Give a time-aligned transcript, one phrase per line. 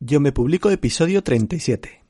[0.00, 2.07] Yo me publico episodio 37.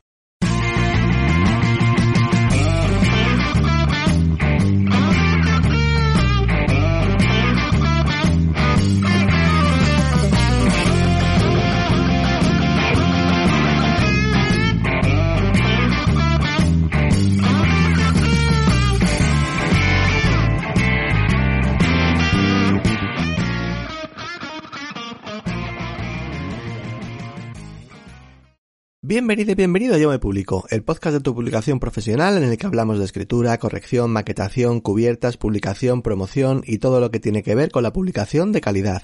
[29.09, 32.59] Bienvenido y bienvenido a Yo Me Publico, el podcast de tu publicación profesional en el
[32.59, 37.55] que hablamos de escritura, corrección, maquetación, cubiertas, publicación, promoción y todo lo que tiene que
[37.55, 39.01] ver con la publicación de calidad.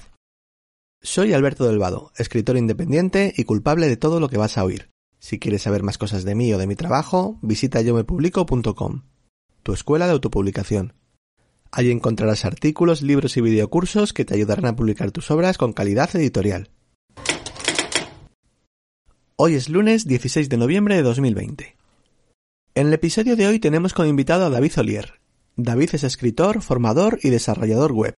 [1.02, 4.90] Soy Alberto Delvado, escritor independiente y culpable de todo lo que vas a oír.
[5.18, 9.02] Si quieres saber más cosas de mí o de mi trabajo, visita yomepublico.com,
[9.64, 10.94] tu escuela de autopublicación.
[11.72, 16.14] Allí encontrarás artículos, libros y videocursos que te ayudarán a publicar tus obras con calidad
[16.14, 16.70] editorial.
[19.38, 21.76] Hoy es lunes 16 de noviembre de 2020.
[22.74, 25.20] En el episodio de hoy tenemos como invitado a David Olier.
[25.56, 28.14] David es escritor, formador y desarrollador web.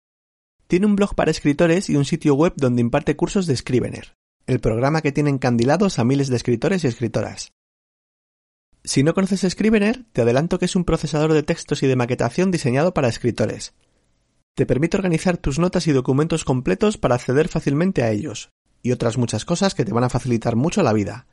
[0.67, 4.13] Tiene un blog para escritores y un sitio web donde imparte cursos de Scrivener,
[4.45, 7.51] el programa que tiene encandilados a miles de escritores y escritoras.
[8.83, 12.51] Si no conoces Scrivener, te adelanto que es un procesador de textos y de maquetación
[12.51, 13.73] diseñado para escritores.
[14.53, 19.17] Te permite organizar tus notas y documentos completos para acceder fácilmente a ellos, y otras
[19.17, 21.27] muchas cosas que te van a facilitar mucho la vida.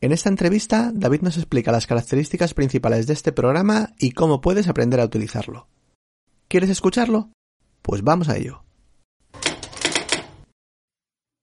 [0.00, 4.68] En esta entrevista, David nos explica las características principales de este programa y cómo puedes
[4.68, 5.68] aprender a utilizarlo.
[6.48, 7.30] ¿Quieres escucharlo?
[7.82, 8.62] Pues vamos a ello.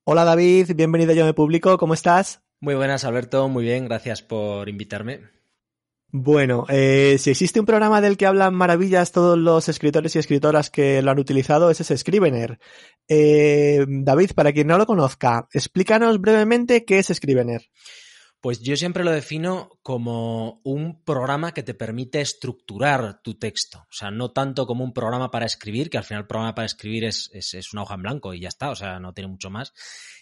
[0.06, 2.42] Hola David, bienvenido a Yo Me Publico, ¿cómo estás?
[2.60, 5.22] Muy buenas Alberto, muy bien, gracias por invitarme.
[6.16, 10.70] Bueno, eh, si existe un programa del que hablan maravillas todos los escritores y escritoras
[10.70, 12.60] que lo han utilizado, ese es Scrivener.
[13.08, 17.68] Eh, David, para quien no lo conozca, explícanos brevemente qué es Scrivener.
[18.40, 23.80] Pues yo siempre lo defino como un programa que te permite estructurar tu texto.
[23.80, 26.68] O sea, no tanto como un programa para escribir, que al final el programa para
[26.68, 29.50] escribir es, es, una hoja en blanco y ya está, o sea, no tiene mucho
[29.50, 29.74] más,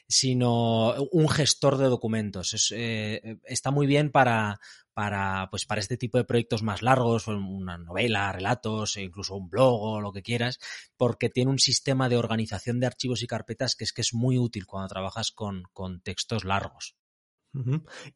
[0.07, 2.71] sino un gestor de documentos.
[2.73, 4.59] Eh, está muy bien para,
[4.93, 9.49] para, pues para este tipo de proyectos más largos, una novela, relatos, e incluso un
[9.49, 10.59] blog o lo que quieras,
[10.97, 14.37] porque tiene un sistema de organización de archivos y carpetas que es que es muy
[14.37, 16.95] útil cuando trabajas con, con textos largos.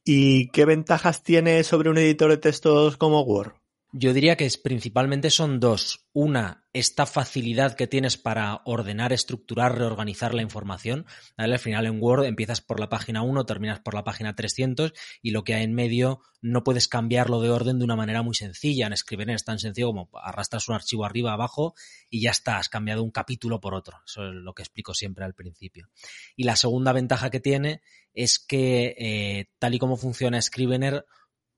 [0.03, 3.64] ¿Y qué ventajas tiene sobre un editor de textos como Word?
[3.97, 6.09] Yo diría que es, principalmente son dos.
[6.11, 11.05] Una, esta facilidad que tienes para ordenar, estructurar, reorganizar la información.
[11.37, 14.91] Al final en Word empiezas por la página 1, terminas por la página 300
[15.21, 18.35] y lo que hay en medio no puedes cambiarlo de orden de una manera muy
[18.35, 18.87] sencilla.
[18.87, 21.73] En Scrivener es tan sencillo como arrastras un archivo arriba, abajo
[22.09, 24.01] y ya está, has cambiado un capítulo por otro.
[24.05, 25.87] Eso es lo que explico siempre al principio.
[26.35, 27.81] Y la segunda ventaja que tiene
[28.13, 31.05] es que eh, tal y como funciona Scrivener,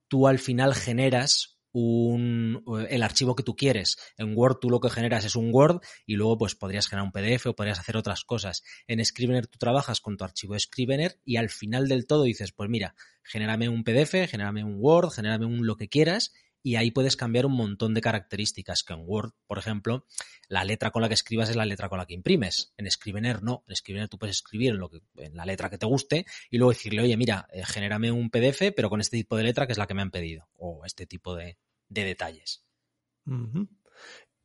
[0.07, 3.97] tú al final generas un, el archivo que tú quieres.
[4.17, 7.11] En Word tú lo que generas es un Word y luego pues podrías generar un
[7.11, 8.63] PDF o podrías hacer otras cosas.
[8.87, 12.69] En Scrivener tú trabajas con tu archivo Scrivener y al final del todo dices, pues
[12.69, 16.33] mira, genérame un PDF, genérame un Word, genérame un lo que quieras
[16.67, 20.05] y ahí puedes cambiar un montón de características que en Word, por ejemplo,
[20.49, 22.73] la letra con la que escribas es la letra con la que imprimes.
[22.75, 25.77] En Scrivener no, en Scrivener tú puedes escribir en, lo que, en la letra que
[25.77, 29.37] te guste y luego decirle, oye, mira, eh, genérame un PDF pero con este tipo
[29.37, 31.57] de letra que es la que me han pedido o este tipo de,
[31.87, 32.65] de detalles.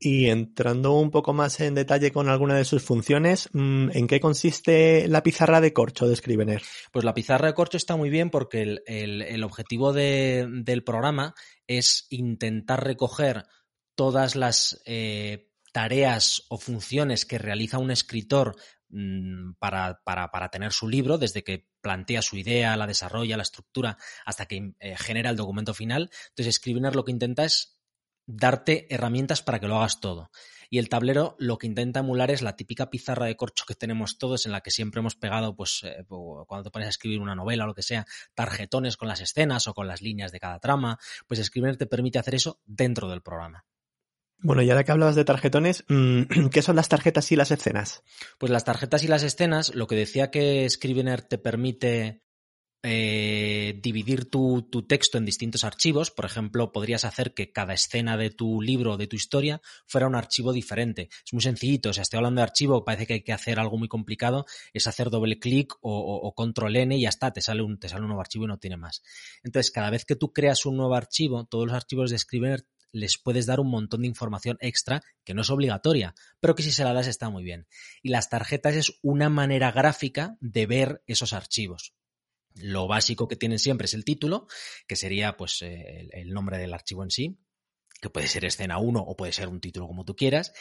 [0.04, 4.18] Y entrando un poco más en detalle con alguna de sus funciones, mm, ¿en qué
[4.18, 6.60] consiste la pizarra de corcho de Scrivener?
[6.90, 11.36] Pues la pizarra de corcho está muy bien porque el, objetivo del programa
[11.78, 13.44] es intentar recoger
[13.94, 18.56] todas las eh, tareas o funciones que realiza un escritor
[18.88, 23.96] mm, para, para, tener su libro, desde que plantea su idea, la desarrolla, la estructura,
[24.24, 26.10] hasta que eh, genera el documento final.
[26.28, 27.78] Entonces, Scrivener lo que intenta es
[28.26, 30.30] darte herramientas para que lo hagas todo.
[30.72, 34.16] Y el tablero lo que intenta emular es la típica pizarra de corcho que tenemos
[34.16, 37.34] todos, en la que siempre hemos pegado, pues, eh, cuando te pones a escribir una
[37.34, 40.58] novela o lo que sea, tarjetones con las escenas o con las líneas de cada
[40.60, 40.98] trama.
[41.26, 43.66] Pues Scrivener te permite hacer eso dentro del programa.
[44.38, 48.02] Bueno, y ahora que hablabas de tarjetones, mm, ¿qué son las tarjetas y las escenas?
[48.38, 52.22] Pues las tarjetas y las escenas, lo que decía que Scrivener te permite
[52.82, 56.10] eh, dividir tu, texto en distintos archivos.
[56.10, 60.06] Por ejemplo, podrías hacer que cada escena de tu libro o de tu historia fuera
[60.06, 61.08] un archivo diferente.
[61.24, 61.90] Es muy sencillito.
[61.90, 64.46] O sea, estoy hablando de archivo, parece que hay que hacer algo muy complicado.
[64.72, 67.78] Es hacer doble clic o, o, o, control N y ya está, te sale, un,
[67.78, 69.02] te sale un nuevo archivo y no tiene más.
[69.42, 73.18] Entonces, cada vez que tú creas un nuevo archivo, todos los archivos de Scrivener les
[73.18, 76.84] puedes dar un montón de información extra que no es obligatoria, pero que si se
[76.84, 77.66] la das está muy bien.
[78.02, 81.94] Y las tarjetas es una manera gráfica de ver esos archivos.
[82.56, 84.46] Lo básico que tienen siempre es el título,
[84.86, 87.38] que sería pues el, el nombre del archivo en sí,
[88.00, 90.52] que puede ser escena 1 o puede ser un título como tú quieras.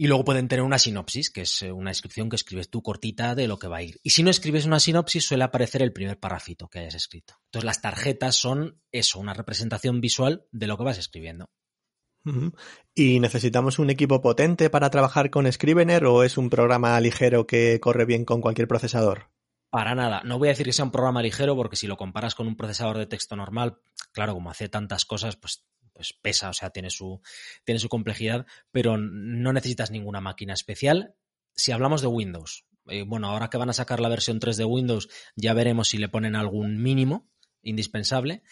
[0.00, 3.48] Y luego pueden tener una sinopsis, que es una descripción que escribes tú cortita de
[3.48, 3.98] lo que va a ir.
[4.04, 7.34] Y si no escribes una sinopsis, suele aparecer el primer parrafito que hayas escrito.
[7.46, 11.50] Entonces las tarjetas son eso, una representación visual de lo que vas escribiendo.
[12.94, 17.80] ¿Y necesitamos un equipo potente para trabajar con Scrivener o es un programa ligero que
[17.80, 19.30] corre bien con cualquier procesador?
[19.70, 20.22] Para nada.
[20.24, 22.56] No voy a decir que sea un programa ligero porque si lo comparas con un
[22.56, 23.78] procesador de texto normal,
[24.12, 25.64] claro, como hace tantas cosas, pues
[25.98, 27.20] pues pesa, o sea, tiene su,
[27.64, 31.16] tiene su complejidad, pero no necesitas ninguna máquina especial.
[31.56, 34.64] Si hablamos de Windows, eh, bueno, ahora que van a sacar la versión 3 de
[34.64, 37.28] Windows, ya veremos si le ponen algún mínimo
[37.62, 38.44] indispensable.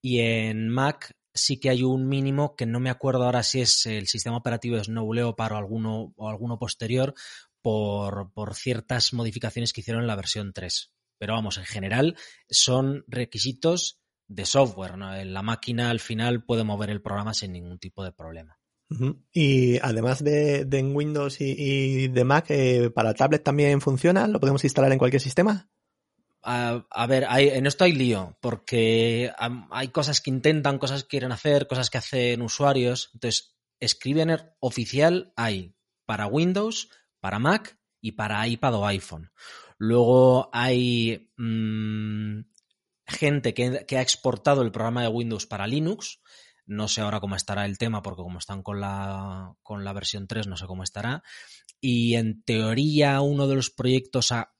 [0.00, 3.84] Y en Mac sí que hay un mínimo que no me acuerdo ahora si es
[3.86, 7.14] el sistema operativo de Snow Leopard o alguno, o alguno posterior
[7.62, 10.92] por, por ciertas modificaciones que hicieron en la versión 3.
[11.18, 12.16] Pero vamos, en general
[12.50, 14.98] son requisitos de software.
[14.98, 15.24] ¿no?
[15.24, 18.58] La máquina al final puede mover el programa sin ningún tipo de problema.
[18.90, 19.22] Uh -huh.
[19.32, 24.26] Y además de, de en Windows y, y de Mac, eh, ¿para tablet también funciona?
[24.26, 25.70] ¿Lo podemos instalar en cualquier sistema?
[26.42, 29.30] A, a, ver, hay, en esto hay lío, porque
[29.70, 33.10] hay cosas que intentan, cosas que quieren hacer, cosas que hacen usuarios.
[33.14, 33.54] Entonces,
[33.86, 35.74] Scrivener oficial hay
[36.04, 36.88] para Windows,
[37.22, 39.30] para Mac y para iPad o iPhone.
[39.78, 42.40] Luego hay mmm,
[43.06, 46.20] gente que, que, ha exportado el programa de Windows para Linux.
[46.66, 50.26] No sé ahora cómo estará el tema, porque como están con la, con la versión
[50.26, 51.22] 3, no sé cómo estará.
[51.80, 54.52] Y en teoría, uno de los proyectos a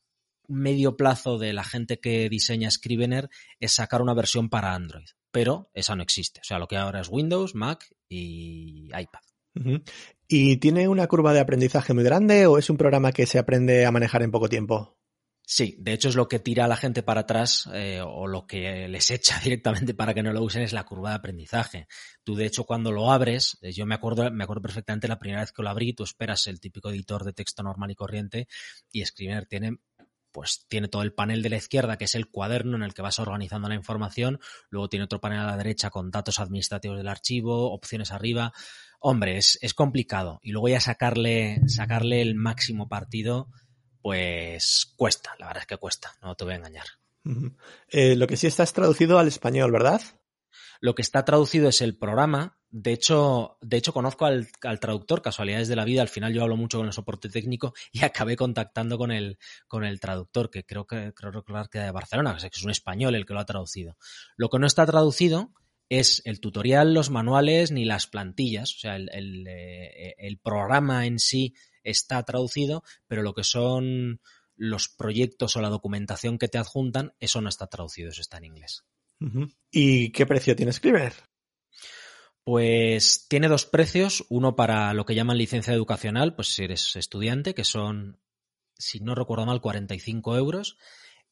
[0.46, 5.08] medio plazo de la gente que diseña Scrivener es sacar una versión para Android.
[5.32, 6.40] Pero esa no existe.
[6.40, 9.31] O sea, lo que ahora es Windows, Mac y iPad.
[10.28, 13.84] ¿Y tiene una curva de aprendizaje muy grande o es un programa que se aprende
[13.84, 14.96] a manejar en poco tiempo?
[15.44, 18.46] Sí, de hecho es lo que tira a la gente para atrás eh, o lo
[18.46, 21.88] que les echa directamente para que no lo usen es la curva de aprendizaje.
[22.22, 25.42] Tú de hecho cuando lo abres, eh, yo me acuerdo, me acuerdo perfectamente la primera
[25.42, 28.48] vez que lo abrí, tú esperas el típico editor de texto normal y corriente
[28.90, 29.78] y Scrivener tiene
[30.32, 33.02] pues tiene todo el panel de la izquierda, que es el cuaderno en el que
[33.02, 34.40] vas organizando la información,
[34.70, 38.54] luego tiene otro panel a la derecha con datos administrativos del archivo, opciones arriba.
[39.04, 40.38] Hombre, es, es complicado.
[40.42, 43.48] Y luego ya sacarle, sacarle el máximo partido,
[44.00, 46.86] pues cuesta, la verdad es que cuesta, no te voy a engañar.
[47.24, 47.56] Uh -huh.
[47.88, 50.00] eh, lo que sí está es traducido al español, ¿verdad?
[50.80, 52.58] Lo que está traducido es el programa.
[52.70, 56.02] De hecho, de hecho conozco al, al, traductor, casualidades de la vida.
[56.02, 59.84] Al final yo hablo mucho con el soporte técnico y acabé contactando con el, con
[59.84, 63.26] el traductor, que creo que creo recordar que de Barcelona, que es un español el
[63.26, 63.96] que lo ha traducido.
[64.36, 65.50] Lo que no está traducido
[65.98, 68.74] es el tutorial, los manuales ni las plantillas.
[68.74, 74.22] O sea, el, el, eh, el programa en sí está traducido, pero lo que son
[74.56, 78.44] los proyectos o la documentación que te adjuntan, eso no está traducido, eso está en
[78.44, 78.84] inglés.
[79.70, 81.12] ¿Y qué precio tiene Scrivener?
[82.42, 87.54] Pues tiene dos precios, uno para lo que llaman licencia educacional, pues si eres estudiante,
[87.54, 88.18] que son,
[88.78, 90.78] si no recuerdo mal, 45 euros,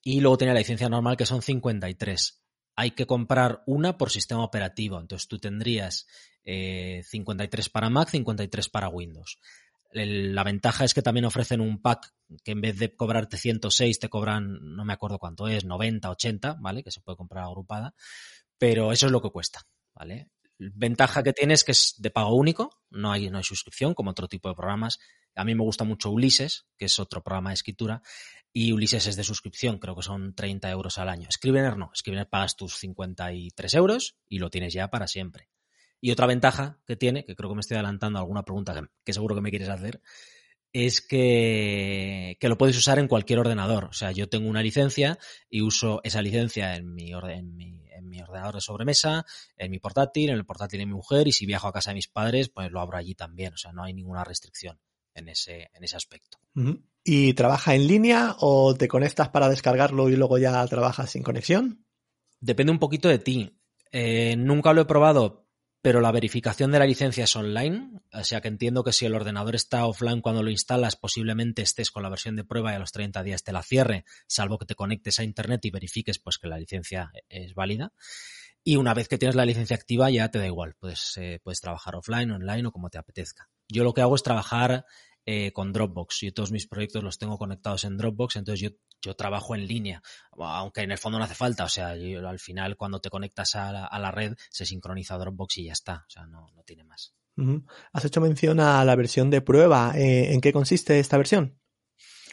[0.03, 2.43] y luego tiene la licencia normal, que son 53.
[2.77, 6.07] Hay que comprar una por sistema operativo, entonces tú tendrías
[6.45, 9.39] eh, 53 para Mac, 53 para Windows.
[9.93, 14.09] La ventaja es que también ofrecen un pack que en vez de cobrarte 106 te
[14.09, 16.85] cobran, no me acuerdo cuánto es, 90, 80, ¿vale?
[16.85, 17.95] Que se puede comprar agrupada,
[18.57, 20.31] pero eso es lo que cuesta, ¿vale?
[20.59, 24.11] Ventaja que tiene es que es de pago único, no hay, no hay suscripción como
[24.11, 25.01] otro tipo de programas.
[25.35, 28.03] A mí me gusta mucho Ulises, que es otro programa de escritura,
[28.53, 31.29] y Ulises es de suscripción, creo que son 30 euros al año.
[31.31, 35.49] Scrivener no, Scrivener pagas tus 53 euros y lo tienes ya para siempre.
[36.01, 39.13] Y otra ventaja que tiene, que creo que me estoy adelantando a alguna pregunta que,
[39.13, 40.01] seguro que me quieres hacer,
[40.73, 43.85] es que, lo puedes usar en cualquier ordenador.
[43.85, 45.19] O sea, yo tengo una licencia
[45.49, 49.79] y uso esa licencia en mi, en mi, en mi ordenador de sobremesa, en mi
[49.79, 52.49] portátil, en el portátil de mi mujer y si viajo a casa de mis padres,
[52.49, 53.53] pues lo abro allí también.
[53.53, 54.81] O sea, no hay ninguna restricción
[55.15, 56.39] en ese, en ese aspecto.
[57.05, 61.87] ¿Y trabaja en línea o te conectas para descargarlo y luego ya trabajas sin conexión?
[62.41, 63.61] Depende un poquito de ti.
[63.93, 65.41] Eh, nunca lo he probado
[65.83, 69.15] pero la verificación de la licencia es online, o sea que entiendo que si el
[69.15, 72.79] ordenador está offline cuando lo instalas, posiblemente estés con la versión de prueba y a
[72.79, 76.39] los 30 días te la cierre, salvo que te conectes a internet y verifiques pues
[76.39, 77.95] que la licencia es válida.
[78.63, 81.63] Y una vez que tienes la licencia activa ya te da igual, puedes, eh, puedes
[81.63, 83.49] trabajar offline, online o como te apetezca.
[83.71, 84.85] Yo lo que hago es trabajar
[85.27, 86.21] eh, con Dropbox.
[86.23, 88.71] Yo todos mis proyectos los tengo conectados en Dropbox, entonces yo,
[89.03, 91.65] yo trabajo en línea, aunque en el fondo no hace falta.
[91.65, 95.73] O sea, al final cuando te conectas a la, red se sincroniza Dropbox y ya
[95.73, 96.05] está.
[96.07, 97.15] O sea, no, no tiene más.
[97.93, 99.93] Has hecho mención a la versión de prueba.
[99.97, 101.59] Eh, ¿En qué consiste esta versión?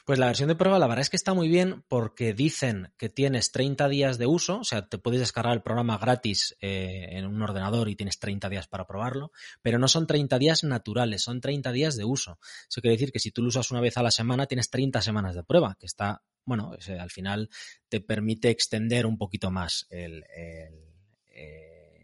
[0.08, 3.10] Pues la versión de prueba la verdad es que está muy bien porque dicen que
[3.10, 7.26] tienes 30 días de uso, o sea, te puedes descargar el programa gratis eh, en
[7.26, 11.42] un ordenador y tienes 30 días para probarlo, pero no son 30 días naturales, son
[11.42, 12.40] 30 días de uso.
[12.70, 15.02] Eso quiere decir que si tú lo usas una vez a la semana, tienes 30
[15.02, 17.50] semanas de prueba, que está, bueno, al final
[17.90, 20.72] te permite extender un poquito más el, eh,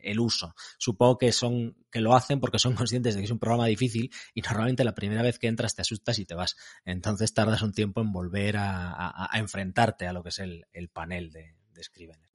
[0.03, 0.55] el uso.
[0.77, 4.11] Supongo que son, que lo hacen porque son conscientes de que es un programa difícil
[4.33, 6.55] y normalmente la primera vez que entras te asustas y te vas.
[6.85, 11.55] Entonces tardas un tiempo en volver a, enfrentarte a lo que es el, panel de,
[11.81, 12.29] Scrivener.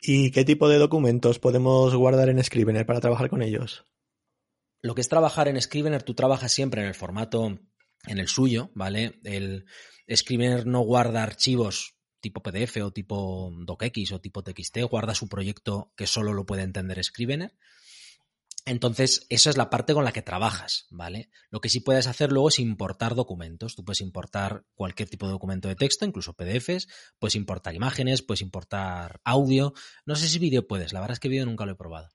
[0.00, 3.86] ¿Y qué tipo de documentos podemos guardar en Scrivener para trabajar con ellos?
[4.82, 7.58] Lo que es trabajar en Scrivener, tú trabajas siempre en el formato,
[8.06, 9.20] en el suyo, ¿vale?
[9.24, 9.66] El
[10.14, 15.92] Scrivener no guarda archivos tipo PDF o tipo docx o tipo TXT, guarda su proyecto
[15.96, 17.54] que solo lo puede entender Scrivener.
[18.66, 21.30] Entonces, esa es la parte con la que trabajas, ¿vale?
[21.50, 23.74] Lo que sí puedes hacer luego es importar documentos.
[23.74, 26.86] Tú puedes importar cualquier tipo de documento de texto, incluso PDFs,
[27.18, 29.72] puedes importar imágenes, puedes importar audio.
[30.04, 32.10] No sé si vídeo puedes, la verdad es que vídeo nunca lo he probado.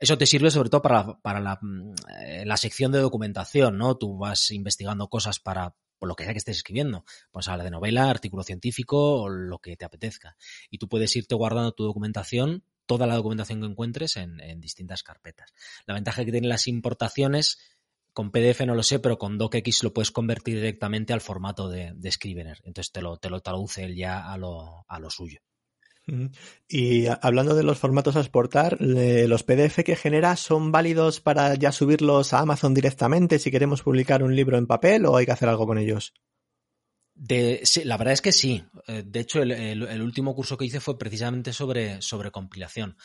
[0.00, 3.96] Eso te sirve sobre todo para, para la, mm, eh, la, sección de documentación, ¿no?
[3.96, 7.04] Tú vas investigando cosas para por lo que sea que estés escribiendo.
[7.30, 10.36] Pues habla de novela, artículo científico o lo que te apetezca.
[10.68, 15.54] Y tú puedes irte guardando tu documentación, toda la documentación que encuentres en, distintas carpetas.
[15.86, 17.56] La ventaja que tienen las importaciones
[18.12, 21.92] con PDF no lo sé, pero con DocX lo puedes convertir directamente al formato de,
[21.94, 22.58] de Scrivener.
[22.64, 25.38] Entonces te lo, te lo traduce él ya a lo, a lo suyo.
[26.68, 31.72] Y hablando de los formatos a exportar, ¿los PDF que genera son válidos para ya
[31.72, 35.48] subirlos a Amazon directamente si queremos publicar un libro en papel o hay que hacer
[35.48, 36.12] algo con ellos?
[37.14, 38.64] De, la verdad es que sí.
[38.88, 42.96] Eh, de hecho, el, último curso que hice fue precisamente sobre, sobre compilación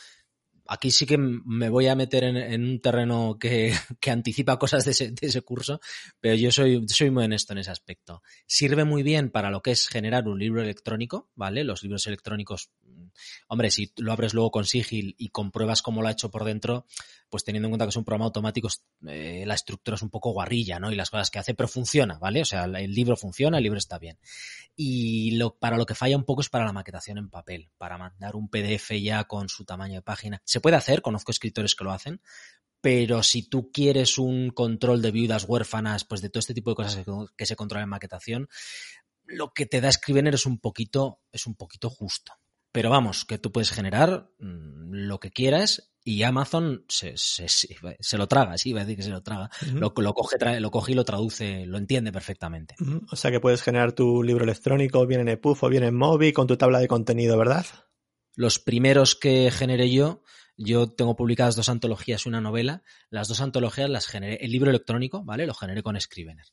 [0.68, 3.72] aquí sí que me voy a meter en, un terreno que,
[4.06, 5.80] anticipa cosas de ese, curso,
[6.20, 8.22] pero yo soy, soy muy honesto en ese aspecto.
[8.46, 11.64] Sirve muy bien para lo que es generar un libro electrónico, ¿vale?
[11.64, 13.06] Los libros electrónicos, mm,
[13.48, 16.86] hombre, si lo abres luego con Sigil y compruebas cómo lo ha hecho por dentro,
[17.30, 18.68] pues teniendo en cuenta que es un programa automático,
[19.06, 20.92] eh, la estructura es un poco guarrilla, ¿no?
[20.92, 22.42] Y las cosas que hace, pero funciona, ¿vale?
[22.42, 24.18] O sea, el libro funciona, el libro está bien.
[24.76, 28.36] Y para lo que falla un poco es para la maquetación en papel, para mandar
[28.36, 30.42] un PDF ya con su tamaño de página.
[30.60, 32.20] Puede hacer, conozco escritores que lo hacen,
[32.80, 36.76] pero si tú quieres un control de viudas huérfanas, pues de todo este tipo de
[36.76, 37.04] cosas
[37.36, 38.48] que, se controlan en maquetación,
[39.24, 42.32] lo que te da Scrivener es un poquito, es un poquito justo.
[42.70, 47.16] Pero vamos, que tú puedes generar mm, lo que quieras y Amazon se,
[48.16, 49.50] lo traga, sí, va a decir que se lo traga.
[49.74, 52.76] lo, coge, lo coge y lo traduce, lo entiende perfectamente.
[53.10, 56.32] O sea que puedes generar tu libro electrónico bien en EPUB o bien en Mobi
[56.32, 57.66] con tu tabla de contenido, ¿verdad?
[58.34, 60.22] Los primeros que generé yo,
[60.58, 62.82] yo tengo publicadas dos antologías y una novela.
[63.10, 65.46] Las dos antologías las generé, el libro electrónico, ¿vale?
[65.46, 66.46] Lo generé con Scrivener.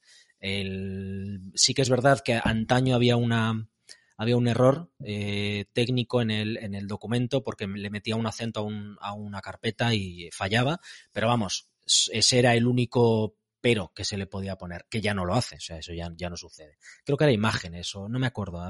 [1.56, 3.68] sí que es verdad que antaño había una,
[4.16, 8.68] había un error eh, técnico en el, en el documento porque le metía un acento
[9.02, 10.80] a, una carpeta y fallaba,
[11.12, 11.68] pero vamos,
[12.12, 15.56] ese era el único pero que se le podía poner, que ya no lo hace,
[15.56, 16.78] o sea, eso ya, ya no sucede.
[17.04, 18.62] Creo que era imágenes, o no me acuerdo,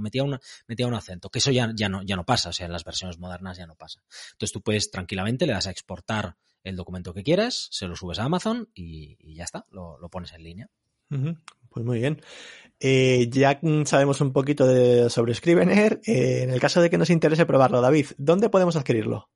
[0.00, 2.66] metía, una, metía un acento, que eso ya, ya, no, ya no pasa, o sea,
[2.66, 4.02] en las versiones modernas ya no pasa.
[4.32, 8.18] Entonces tú puedes tranquilamente, le das a exportar el documento que quieras, se lo subes
[8.18, 10.68] a Amazon y, ya está, lo, pones en línea.
[11.68, 12.20] Pues muy bien.
[12.80, 16.00] Eh, ya sabemos un poquito sobre Scrivener.
[16.04, 19.30] Eh, en el caso de que nos interese probarlo, David, ¿dónde podemos adquirirlo?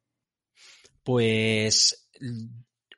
[1.05, 2.09] Pues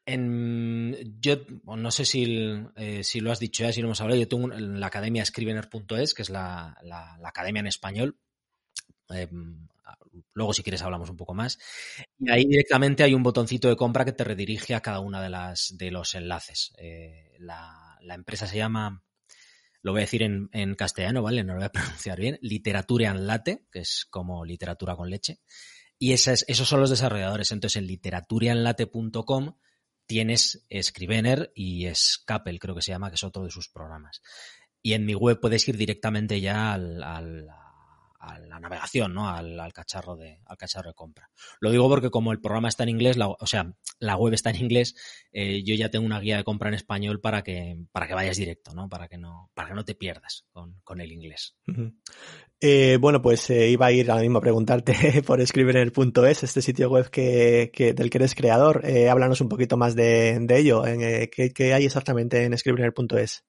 [0.07, 4.21] en, yo no sé si, eh, si lo has dicho ya, si lo hemos hablado.
[4.21, 8.17] Yo tengo la academia scrivener.es, que es la, la, academia en español.
[10.33, 11.59] luego, si quieres, hablamos un poco más.
[12.19, 15.55] Y ahí directamente hay un botoncito de compra que te redirige a cada una de
[15.77, 16.73] de los enlaces.
[17.39, 19.03] la, la empresa se llama
[19.87, 21.45] lo voy a decir en, castellano, ¿vale?
[21.45, 25.39] No lo voy a pronunciar bien, Literatura en Late, que es como literatura con leche.
[25.97, 27.53] Y esos son los desarrolladores.
[27.53, 29.55] Entonces, en literaturianlate.com
[30.07, 34.23] tienes Scrivener y Scapel, creo que se llama, que es otro de sus programas.
[34.83, 37.49] Y en mi web puedes ir directamente ya al,
[38.47, 39.29] la navegación, ¿no?
[39.29, 41.31] Al, cacharro de, al cacharro de compra.
[41.61, 44.57] Lo digo porque como el programa está en inglés, o sea, la web está en
[44.57, 44.95] inglés,
[45.33, 48.37] eh, yo ya tengo una guía de compra en español para que, para que vayas
[48.37, 48.89] directo, ¿no?
[48.89, 51.55] Para que no, para que no te pierdas con, el inglés.
[52.61, 54.95] Eh, bueno, pues eh, iba a ir ahora mismo a preguntarte
[55.27, 58.85] por Scrivener.es, este sitio web que, del que eres creador.
[59.11, 60.83] háblanos un poquito más de, ello.
[61.31, 63.45] ¿qué, ¿qué, hay exactamente en Scrivener.es?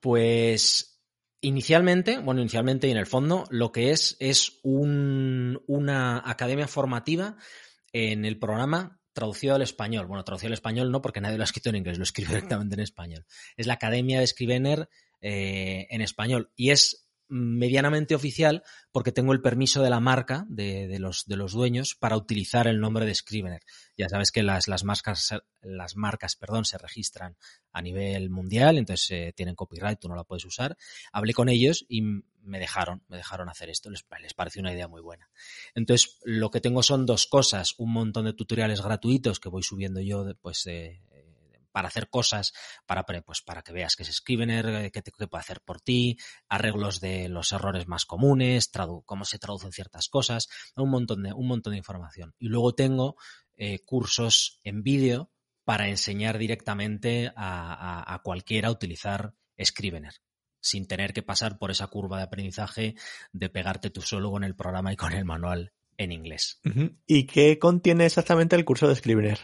[0.00, 0.89] Pues
[1.42, 7.36] Inicialmente, bueno, inicialmente y en el fondo, lo que es es una academia formativa
[7.92, 10.06] en el programa traducido al español.
[10.06, 12.74] Bueno, traducido al español no, porque nadie lo ha escrito en inglés, lo escribe directamente
[12.74, 13.24] en español.
[13.56, 14.88] Es la Academia de Scrivener
[15.20, 16.50] eh, en español.
[16.56, 21.52] Y es medianamente oficial porque tengo el permiso de la marca, de, los, de los
[21.52, 23.62] dueños, para utilizar el nombre de Scrivener.
[23.96, 27.36] Ya sabes que las, las, marcas, las marcas perdón, se registran
[27.72, 30.76] a nivel mundial, entonces eh, tienen copyright, tú no la puedes usar.
[31.12, 34.88] Hablé con ellos y me dejaron, me dejaron hacer esto, les, les pareció una idea
[34.88, 35.30] muy buena.
[35.74, 40.00] Entonces, lo que tengo son dos cosas, un montón de tutoriales gratuitos que voy subiendo
[40.00, 40.66] yo pues,
[41.72, 42.52] para hacer cosas,
[42.86, 47.00] para, pues, para que veas que es Scrivener, eh, qué, puede hacer por ti, arreglos
[47.00, 48.70] de los errores más comunes,
[49.04, 52.34] cómo se traducen ciertas cosas, un montón de, un montón de información.
[52.38, 53.16] Y luego tengo
[53.56, 55.30] eh, cursos en vídeo
[55.64, 60.14] para enseñar directamente a, a, cualquiera a utilizar Scrivener
[60.62, 62.94] sin tener que pasar por esa curva de aprendizaje
[63.32, 66.60] de pegarte tú solo con el programa y con el manual en inglés.
[67.06, 69.38] ¿Y qué contiene exactamente el curso de Scrivener?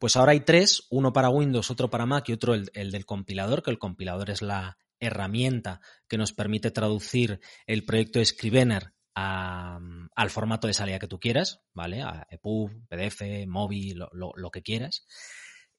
[0.00, 3.62] Pues ahora hay tres, uno para Windows, otro para Mac y otro el, del compilador,
[3.62, 10.68] que el compilador es la herramienta que nos permite traducir el proyecto Scrivener al formato
[10.68, 12.00] de salida que tú quieras, ¿vale?
[12.00, 15.04] A EPUB, PDF, móvil, lo, lo, que quieras.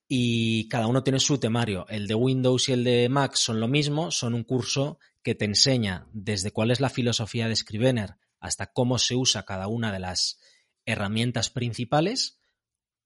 [0.07, 1.87] Y cada uno tiene su temario.
[1.89, 5.45] El de Windows y el de Mac son lo mismo, son un curso que te
[5.45, 9.99] enseña desde cuál es la filosofía de Scrivener hasta cómo se usa cada una de
[9.99, 10.39] las
[10.85, 12.40] herramientas principales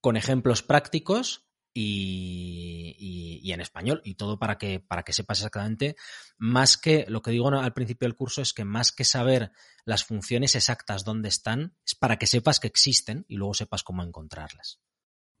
[0.00, 5.96] con ejemplos prácticos y, en español y todo para que, para que sepas exactamente,
[6.38, 9.52] más que, lo que digo al principio del curso es que más que saber
[9.84, 14.02] las funciones exactas dónde están, es para que sepas que existen y luego sepas cómo
[14.02, 14.80] encontrarlas.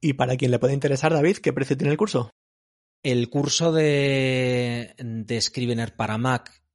[0.00, 2.30] Y para quien le puede interesar, David, ¿qué precio tiene el curso?
[3.02, 6.65] El curso de, de Scrivener para Mac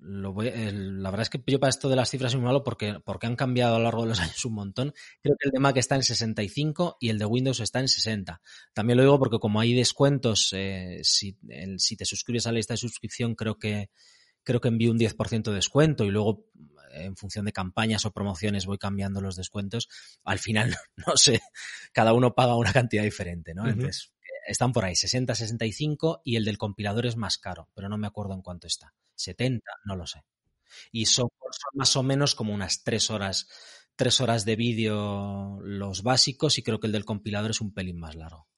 [0.00, 3.26] la verdad es que yo para esto de las cifras soy muy malo porque, porque
[3.26, 4.94] han cambiado a lo largo de los años un montón.
[5.22, 8.40] Creo que el de Mac está en 65 y el de Windows está en 60.
[8.72, 11.36] También lo digo porque como hay descuentos, eh, si,
[11.78, 13.90] si, te suscribes a la lista de suscripción, creo que,
[14.44, 16.46] creo que envío un 10% de descuento y luego
[16.92, 19.88] en función de campañas o promociones voy cambiando los descuentos.
[20.24, 21.40] Al final, no sé,
[21.92, 23.68] cada uno paga una cantidad diferente, ¿no?
[23.68, 24.12] Entonces,
[24.48, 28.06] están por ahí, 60, 65 y el del compilador es más caro, pero no me
[28.06, 28.94] acuerdo en cuánto está.
[29.14, 30.24] 70, no lo sé.
[30.90, 31.28] Y son,
[31.74, 33.48] más o menos como unas tres horas,
[33.96, 37.98] tres horas de vídeo los básicos y creo que el del compilador es un pelín
[37.98, 38.48] más largo.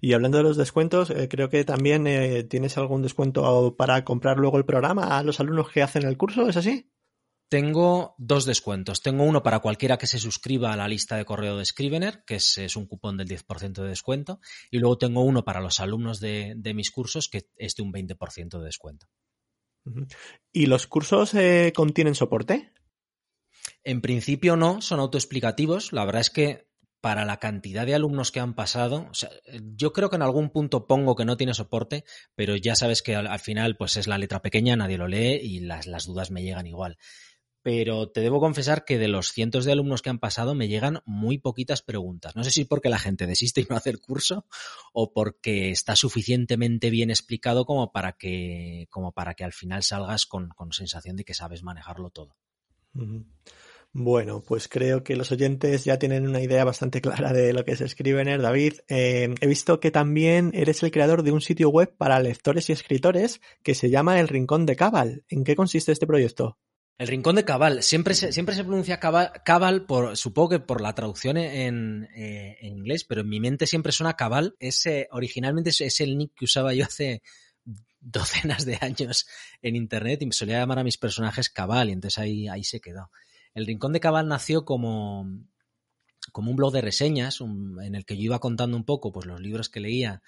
[0.00, 4.38] Y hablando de los descuentos, eh, creo que también eh, tienes algún descuento para comprar
[4.38, 6.90] luego el programa a los alumnos que hacen el curso, ¿es así?
[7.52, 9.02] Tengo dos descuentos.
[9.02, 12.36] Tengo uno para cualquiera que se suscriba a la lista de correo de Scrivener, que
[12.36, 14.40] es, un cupón del 10% de descuento.
[14.70, 18.58] Y luego tengo uno para los alumnos de, mis cursos, que es de un 20%
[18.58, 19.06] de descuento.
[20.50, 22.72] ¿Y los cursos eh, contienen soporte?
[23.84, 25.92] En principio no, son autoexplicativos.
[25.92, 29.10] La verdad es que para la cantidad de alumnos que han pasado,
[29.74, 33.14] yo creo que en algún punto pongo que no tiene soporte, pero ya sabes que
[33.14, 36.42] al, final pues es la letra pequeña, nadie lo lee y las, las dudas me
[36.42, 36.96] llegan igual
[37.62, 41.00] pero te debo confesar que de los cientos de alumnos que han pasado me llegan
[41.04, 42.34] muy poquitas preguntas.
[42.36, 44.46] No sé si porque la gente desiste y no hace el curso
[44.92, 50.26] o porque está suficientemente bien explicado como para que, como para que al final salgas
[50.26, 52.36] con, sensación de que sabes manejarlo todo.
[53.94, 57.72] Bueno, pues creo que los oyentes ya tienen una idea bastante clara de lo que
[57.72, 58.74] es Scrivener, David.
[58.88, 62.72] Eh, he visto que también eres el creador de un sitio web para lectores y
[62.72, 65.24] escritores que se llama El Rincón de Cabal.
[65.28, 66.58] ¿En qué consiste este proyecto?
[67.02, 67.82] El rincón de Cabal.
[67.82, 73.02] Siempre se, siempre se pronuncia Cabal, por, supongo que por la traducción en, eh, inglés,
[73.02, 74.54] pero en mi mente siempre suena Cabal.
[74.60, 77.20] Ese, originalmente es, el nick que usaba yo hace
[77.98, 79.26] docenas de años
[79.62, 82.80] en internet y me solía llamar a mis personajes Cabal y entonces ahí, ahí se
[82.80, 83.10] quedó.
[83.52, 85.26] El Rincón de Cabal nació como,
[86.30, 89.40] como un blog de reseñas en el que yo iba contando un poco pues, los
[89.40, 90.22] libros que leía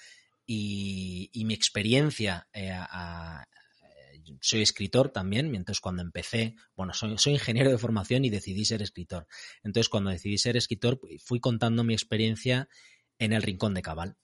[0.45, 3.45] y, mi experiencia eh, a,
[4.41, 9.27] soy escritor también, mientras cuando empecé, bueno, soy, ingeniero de formación y decidí ser escritor.
[9.63, 12.69] Entonces, cuando decidí ser escritor, fui contando mi experiencia
[13.19, 14.17] en el Rincón de Cabal.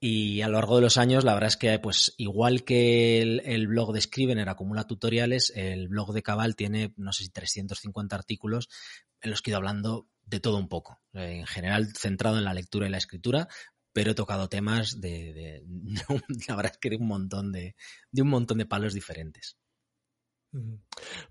[0.00, 3.66] Y a lo largo de los años, la verdad es que, pues, igual que el,
[3.68, 8.68] blog de Scrivener acumula tutoriales, el blog de Cabal tiene, no sé si 350 artículos
[9.22, 11.00] en los que he ido hablando de todo un poco.
[11.12, 13.48] En general, centrado en la lectura y la escritura,
[13.94, 15.62] pero he tocado temas de,
[16.48, 17.76] la verdad es que de un montón de,
[18.10, 19.56] de un montón de palos diferentes.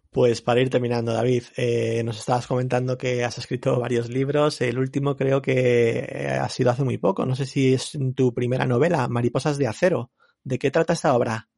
[0.10, 4.62] Pues para ir terminando, David, eh, nos estabas comentando que has escrito varios libros.
[4.62, 7.26] El último creo que eh, ha sido hace muy poco.
[7.26, 10.12] No sé si es tu primera novela, Mariposas de Acero.
[10.44, 11.50] ¿De qué trata esta obra?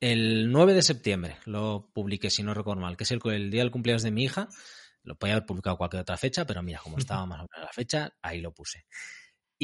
[0.00, 3.62] El 9 de septiembre lo publiqué, si no recuerdo mal, que es el, el día
[3.62, 4.48] del cumpleaños de mi hija.
[5.02, 7.72] Lo podía haber publicado cualquier otra fecha, pero mira, como estaba más o menos la
[7.72, 8.84] fecha, ahí lo puse.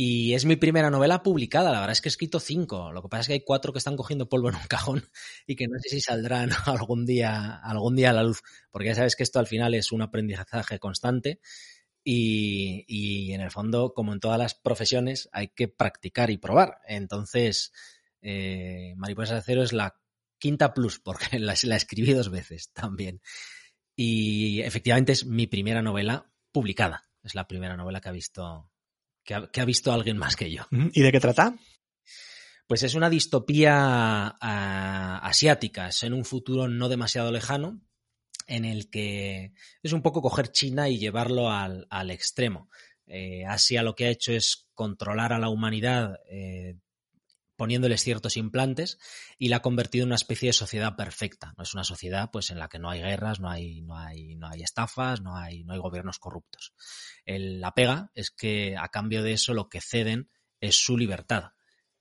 [0.01, 2.93] Y es mi primera novela publicada, la verdad es que he escrito cinco.
[2.93, 5.03] Lo que pasa es que hay cuatro que están cogiendo polvo en un cajón
[5.45, 8.95] y que no sé si saldrán algún día, algún día a la luz, porque ya
[8.95, 11.41] sabes que esto al final es un aprendizaje constante
[12.05, 16.79] y, en el fondo, como en todas las profesiones, hay que practicar y probar.
[16.87, 17.73] Entonces,
[18.23, 20.01] eh, Mariposa de Cero es la
[20.39, 23.21] quinta plus, porque la, la escribí dos veces también.
[23.97, 27.11] Y efectivamente es mi primera novela publicada.
[27.25, 28.71] Es la primera novela que ha visto
[29.29, 30.67] que ha, visto alguien más que yo.
[30.71, 31.55] ¿Y de qué trata?
[32.67, 37.83] Pues es una distopía ah, asiática, es en un futuro no demasiado lejano,
[38.47, 42.71] en el que es un poco coger China y llevarlo al, extremo.
[43.07, 46.77] Eh, Asia lo que ha hecho es controlar a la humanidad eh,
[47.59, 48.99] poniéndoles ciertos implantes
[49.37, 51.55] y la ha convertido en una especie de sociedad perfecta.
[51.59, 54.37] No es una sociedad pues en la que no hay guerras, no hay, no hay,
[54.37, 56.73] no hay estafas, no hay, no hay gobiernos corruptos.
[57.27, 61.51] la pega es que a cambio de eso lo que ceden es su libertad.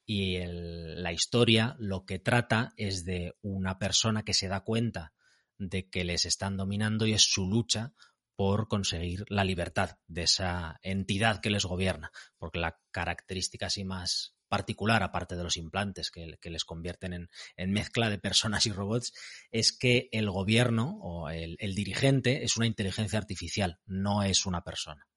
[0.06, 5.14] Y la historia lo que trata es de una persona que se da cuenta
[5.58, 7.94] de que les están dominando y es su lucha
[8.36, 14.37] por conseguir la libertad de esa entidad que les gobierna, porque la característica así más,
[14.48, 19.14] particular, aparte de los implantes que, les convierten en, mezcla de personas y robots,
[19.52, 25.08] es que el gobierno o el, dirigente es una inteligencia artificial, no es una persona.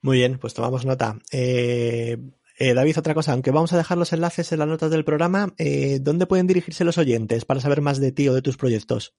[0.00, 1.18] Muy bien, pues tomamos nota.
[1.30, 2.18] Eh,
[2.56, 5.54] eh, David, otra cosa, aunque vamos a dejar los enlaces en las notas del programa,
[5.58, 9.14] eh, ¿dónde pueden dirigirse los oyentes para saber más de ti o de tus proyectos?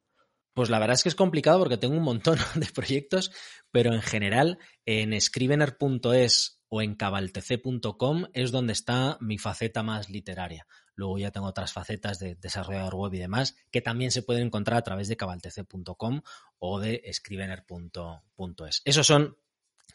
[0.53, 3.31] Pues la verdad es que es complicado porque tengo un montón de proyectos,
[3.71, 10.67] pero en general en scrivener.es o en cabaltc.com es donde está mi faceta más literaria.
[10.95, 14.77] Luego ya tengo otras facetas de desarrollador web y demás que también se pueden encontrar
[14.77, 16.21] a través de cabaltc.com
[16.59, 18.81] o de scrivener.es.
[18.85, 19.37] Esos son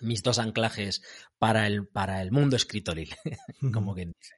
[0.00, 1.02] mis dos anclajes
[1.38, 3.14] para el, para el mundo escritoril,
[3.72, 4.34] como quien dice.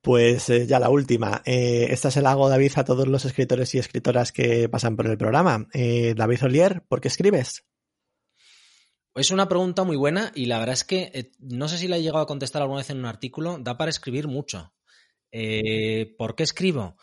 [0.00, 1.42] Pues eh, ya la última.
[1.44, 5.06] Eh, esta se la hago, David, a todos los escritores y escritoras que pasan por
[5.06, 5.68] el programa.
[5.72, 7.64] Eh, David Olier, ¿por qué escribes?
[9.14, 11.98] Es una pregunta muy buena y la verdad es que eh, no sé si la
[11.98, 14.72] he llegado a contestar alguna vez en un artículo, da para escribir mucho.
[15.30, 16.96] Eh, ¿Por qué escribo?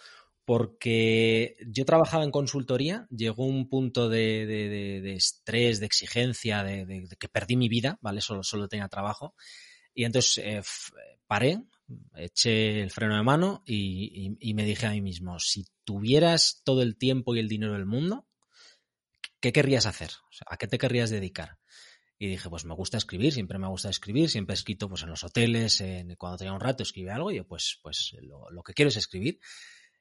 [0.44, 7.56] Porque yo trabajaba en consultoría, llegó un punto de, estrés, de exigencia, de, que perdí
[7.56, 8.22] mi vida, ¿vale?
[8.22, 9.36] Solo, solo tenía trabajo.
[9.94, 10.62] Y entonces eh,
[11.28, 11.62] paré,
[12.16, 16.98] eché el freno de mano y, me dije a mí mismo, si tuvieras todo el
[16.98, 18.26] tiempo y el dinero del mundo,
[19.40, 20.10] ¿qué querrías hacer?
[20.48, 21.59] ¿A qué te querrías dedicar?
[22.22, 25.10] Y dije, pues me gusta escribir, siempre me gusta escribir, siempre he escrito pues en
[25.10, 28.74] los hoteles, en, cuando tenía un rato escribí algo y yo pues, pues lo, que
[28.74, 29.40] quiero es escribir.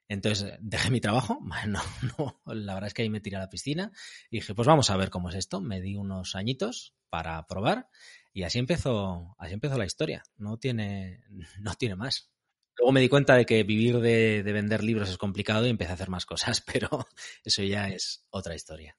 [0.08, 1.80] Entonces dejé mi trabajo, no,
[2.18, 3.92] no, la verdad es que ahí me tiré a la piscina
[4.30, 5.60] y dije, pues vamos a ver cómo es esto.
[5.60, 7.88] Me di unos añitos para probar
[8.32, 10.24] y así empezó, así empezó la historia.
[10.36, 11.22] No tiene,
[11.60, 12.32] no tiene más.
[12.76, 15.94] Luego me di cuenta de que vivir de vender libros es complicado y empecé a
[15.94, 17.06] hacer más cosas, pero
[17.44, 18.96] eso ya es otra historia.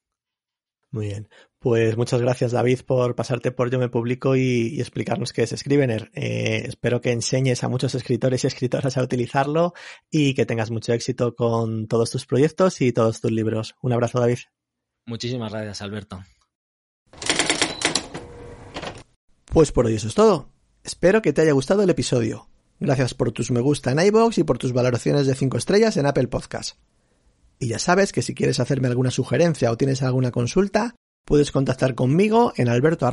[0.92, 1.30] Muy bien.
[1.60, 6.10] Pues muchas gracias, David, por pasarte por Yo Me Publico y, explicarnos qué es Scrivener.
[6.16, 9.74] Eh, espero que enseñes a muchos escritores y escritoras a utilizarlo
[10.10, 13.76] y que tengas mucho éxito con todos tus proyectos y todos tus libros.
[13.82, 14.40] Un abrazo, David.
[15.06, 16.24] Muchísimas gracias, Alberto.
[19.46, 20.50] Pues por hoy eso es todo.
[20.84, 22.48] Espero que te haya gustado el episodio.
[22.80, 26.06] Gracias por tus me gusta en iBox y por tus valoraciones de 5 estrellas en
[26.06, 26.78] Apple Podcast.
[27.62, 30.96] Y ya sabes que si quieres hacerme alguna sugerencia o tienes alguna consulta,
[31.26, 33.06] puedes contactar conmigo en alberto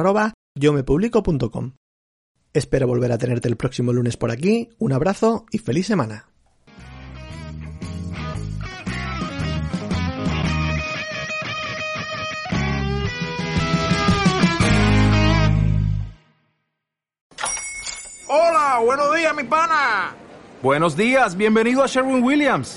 [2.52, 4.70] Espero volver a tenerte el próximo lunes por aquí.
[4.78, 6.28] Un abrazo y feliz semana.
[18.28, 20.14] Hola, buenos días, mi pana.
[20.62, 22.76] Buenos días, bienvenido a Sherwin Williams.